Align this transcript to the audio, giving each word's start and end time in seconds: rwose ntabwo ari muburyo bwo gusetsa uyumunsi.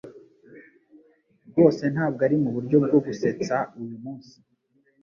rwose 1.49 1.83
ntabwo 1.93 2.21
ari 2.27 2.35
muburyo 2.43 2.77
bwo 2.85 2.99
gusetsa 3.05 3.55
uyumunsi. 3.79 4.35